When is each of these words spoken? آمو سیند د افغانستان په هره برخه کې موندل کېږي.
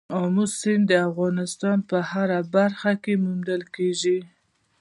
آمو 0.21 0.45
سیند 0.59 0.83
د 0.89 0.93
افغانستان 1.09 1.77
په 1.89 1.97
هره 2.11 2.39
برخه 2.55 2.91
کې 3.03 3.13
موندل 3.23 3.61
کېږي. 3.75 4.19